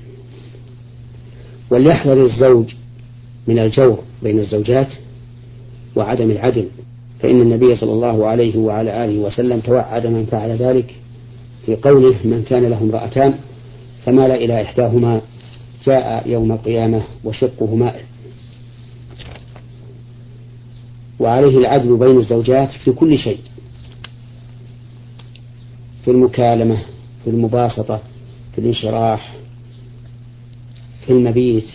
وليحذر 1.71 2.25
الزوج 2.25 2.73
من 3.47 3.59
الجور 3.59 3.99
بين 4.23 4.39
الزوجات 4.39 4.87
وعدم 5.95 6.31
العدل 6.31 6.67
فإن 7.19 7.41
النبي 7.41 7.75
صلى 7.75 7.91
الله 7.91 8.27
عليه 8.27 8.57
وعلى 8.57 9.05
آله 9.05 9.19
وسلم 9.19 9.59
توعد 9.59 10.07
من 10.07 10.25
فعل 10.25 10.51
ذلك 10.51 10.95
في 11.65 11.75
قوله 11.75 12.15
من 12.23 12.43
كان 12.49 12.65
له 12.65 12.81
امرأتان 12.81 13.33
فمال 14.05 14.31
إلى 14.31 14.61
إحداهما 14.61 15.21
جاء 15.85 16.29
يوم 16.29 16.51
القيامة 16.51 17.01
وشقه 17.23 17.75
مائل 17.75 18.03
وعليه 21.19 21.57
العدل 21.57 21.97
بين 21.97 22.17
الزوجات 22.17 22.69
في 22.71 22.91
كل 22.91 23.17
شيء 23.17 23.39
في 26.05 26.11
المكالمة 26.11 26.77
في 27.23 27.29
المباسطة 27.29 27.99
في 28.55 28.61
الانشراح 28.61 29.35
في 31.05 31.11
المبيت 31.13 31.65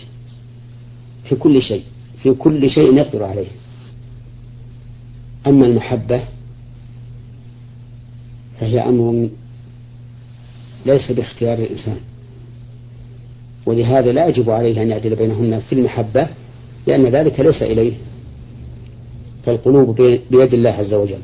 في 1.29 1.37
كل 1.37 1.63
شيء 1.63 1.83
في 2.23 2.35
كل 2.35 2.71
شيء 2.71 2.97
يقدر 2.97 3.25
عليه. 3.25 3.47
أما 5.47 5.67
المحبة 5.67 6.23
فهي 8.61 8.81
أمر 8.81 9.29
ليس 10.87 11.13
باختيار 11.13 11.59
الإنسان. 11.59 11.97
ولهذا 13.67 14.13
لا 14.13 14.27
يجب 14.27 14.51
عليه 14.51 14.83
أن 14.83 14.89
يعدل 14.89 15.17
بينهن 15.17 15.61
في 15.61 15.75
المحبة 15.75 16.29
لأن 16.87 17.07
ذلك 17.07 17.41
ليس 17.41 17.63
إليه. 17.63 17.93
فالقلوب 19.45 19.97
بيد 20.31 20.55
الله 20.55 20.71
عز 20.71 20.95
وجل. 20.95 21.21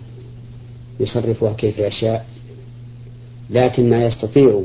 يصرفها 1.00 1.52
كيف 1.52 1.78
يشاء. 1.78 2.26
لكن 3.50 3.90
ما 3.90 4.04
يستطيع 4.06 4.62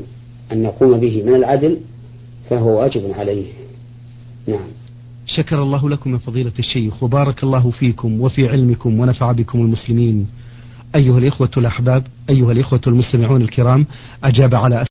أن 0.52 0.62
نقوم 0.62 1.00
به 1.00 1.22
من 1.22 1.34
العدل 1.34 1.80
فهو 2.50 2.80
واجب 2.80 3.12
عليه. 3.12 3.46
نعم. 4.46 4.79
شكر 5.36 5.62
الله 5.62 5.88
لكم 5.90 6.12
يا 6.12 6.18
فضيلة 6.18 6.52
الشيخ 6.58 7.02
وبارك 7.02 7.44
الله 7.44 7.70
فيكم 7.70 8.20
وفي 8.20 8.48
علمكم 8.48 9.00
ونفع 9.00 9.32
بكم 9.32 9.60
المسلمين. 9.60 10.26
أيها 10.94 11.18
الإخوة 11.18 11.50
الأحباب 11.56 12.06
أيها 12.30 12.52
الإخوة 12.52 12.80
المستمعون 12.86 13.42
الكرام 13.42 13.86
أجاب 14.24 14.54
على 14.54 14.84